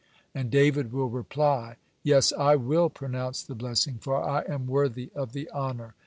[0.33, 5.31] And David will reply: 'Yes, I will pronounce the blessing, for I am worthy of
[5.33, 5.93] the honor.'"